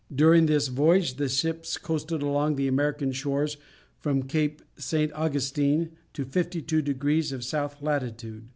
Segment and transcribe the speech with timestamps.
[0.11, 3.57] During this voyage the ships coasted along the American shores
[3.99, 5.13] from Cape St.
[5.13, 8.45] Augustine to 52 degrees of south latitude.